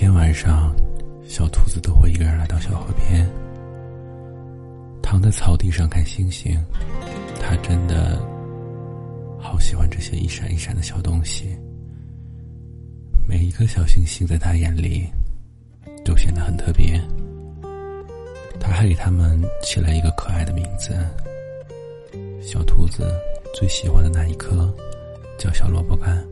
[0.00, 0.72] 天晚上，
[1.26, 3.28] 小兔子都会一个人来到小河边，
[5.02, 6.56] 躺在草地上看星星。
[7.40, 8.16] 它真的
[9.40, 11.48] 好喜欢这些一闪一闪的小东西，
[13.26, 15.04] 每一颗小星星在它眼里
[16.04, 17.02] 都显得很特别。
[18.60, 20.96] 他还给它们起了一个可爱的名字。
[22.40, 23.04] 小兔子
[23.52, 24.72] 最喜欢的那一颗
[25.36, 26.24] 叫小萝卜干。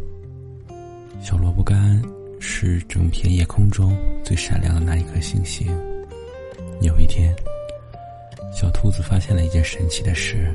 [1.21, 2.01] 小萝卜干。
[2.39, 5.67] 是整片夜空中最闪亮的那一颗星星。
[6.81, 7.35] 有一天，
[8.53, 10.53] 小兔子发现了一件神奇的事，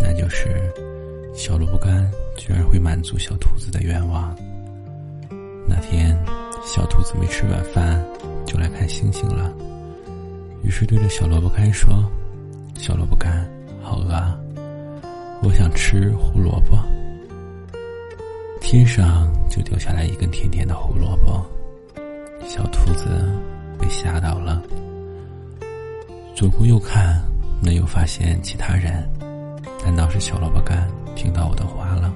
[0.00, 0.72] 那就是
[1.34, 4.36] 小萝卜干居然会满足小兔子的愿望。
[5.66, 6.16] 那天，
[6.64, 8.04] 小兔子没吃晚饭
[8.44, 9.52] 就来看星星了，
[10.62, 12.04] 于是对着小萝卜干说
[12.78, 13.48] ：“小萝卜干，
[13.82, 14.38] 好饿啊，
[15.42, 16.78] 我想吃胡萝卜。”
[18.60, 21.42] 天上就掉下来一根甜甜的胡萝卜，
[22.46, 23.08] 小兔子
[23.78, 24.62] 被吓到了。
[26.34, 27.22] 左顾右看，
[27.62, 29.08] 没有发现其他人，
[29.82, 32.12] 难道是小萝卜干听到我的话了？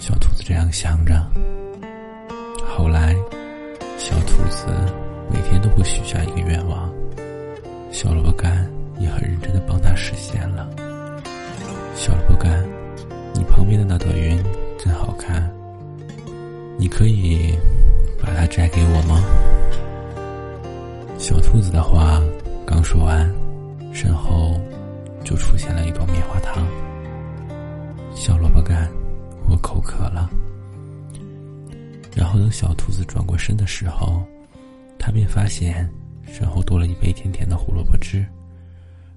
[0.00, 1.14] 小兔子这样想着。
[2.66, 3.14] 后来，
[3.96, 4.66] 小兔子
[5.30, 6.92] 每天都会许下一个愿望，
[7.92, 8.68] 小萝卜干
[16.80, 17.54] 你可以
[18.22, 19.22] 把它摘给我吗？
[21.18, 22.18] 小兔子的话
[22.64, 23.30] 刚说完，
[23.92, 24.58] 身后
[25.22, 26.66] 就出现了一朵棉花糖。
[28.14, 28.90] 小萝卜干，
[29.46, 30.30] 我口渴了。
[32.16, 34.22] 然后等小兔子转过身的时候，
[34.98, 35.86] 他便发现
[36.32, 38.24] 身后多了一杯甜甜的胡萝卜汁，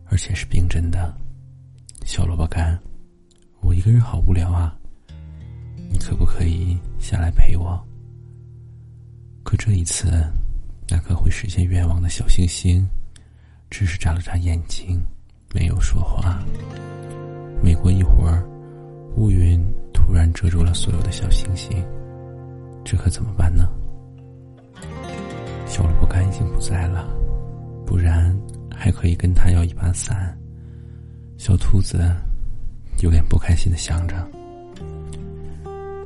[0.07, 1.15] 而且是冰镇的。
[2.03, 2.77] 小萝卜干，
[3.61, 4.75] 我一个人好无聊啊。
[6.05, 7.81] 可不可以下来陪我？
[9.41, 10.11] 可这一次，
[10.89, 12.85] 那颗会实现愿望的小星星，
[13.69, 15.01] 只是眨了眨眼睛，
[15.55, 16.43] 没有说话。
[17.63, 18.45] 没过一会儿，
[19.15, 19.59] 乌云
[19.93, 21.83] 突然遮住了所有的小星星，
[22.83, 23.69] 这可怎么办呢？
[25.65, 27.07] 小萝卜干已经不在了，
[27.85, 28.37] 不然
[28.69, 30.37] 还可以跟他要一把伞。
[31.37, 31.97] 小兔子
[33.01, 34.15] 有点不开心的想着。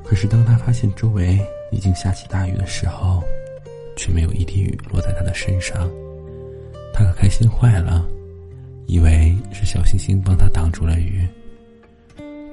[0.09, 1.37] 可是，当他发现周围
[1.69, 3.21] 已经下起大雨的时候，
[3.97, 5.91] 却没有一滴雨落在他的身上，
[6.93, 8.07] 他可开心坏了，
[8.85, 11.27] 以为是小星星帮他挡住了雨。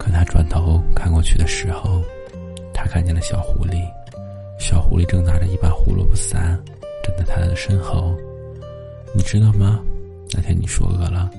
[0.00, 2.02] 可他转头看过去的时候，
[2.74, 3.80] 他看见了小狐狸，
[4.58, 6.60] 小狐狸正拿着一把胡萝卜伞
[7.04, 8.12] 站在他的身后。
[9.14, 9.80] 你知道吗？
[10.32, 11.30] 那天你说饿了，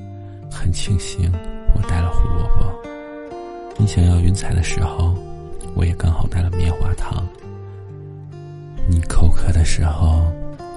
[0.50, 1.30] 很庆幸
[1.76, 2.74] 我带了胡萝卜。
[3.78, 5.14] 你想要云彩的时候。
[5.76, 7.28] 我也刚好带了棉花糖。
[8.88, 10.24] 你口渴的时候，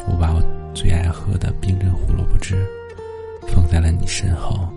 [0.08, 0.42] 我把我
[0.74, 2.66] 最爱喝的冰镇胡萝卜汁
[3.46, 4.68] 放在了你身后。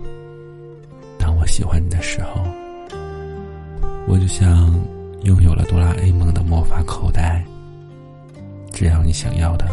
[1.18, 2.40] 当我喜欢你的时候，
[4.06, 4.72] 我就像
[5.22, 7.44] 拥有了哆啦 A 梦的魔法口袋，
[8.72, 9.66] 只要你想要的。